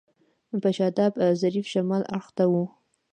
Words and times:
په 0.61 0.69
شاداب 0.77 1.13
ظفر 1.39 1.65
شمال 1.71 2.03
اړخ 2.15 2.27
ته 2.37 2.43
و. 2.51 2.53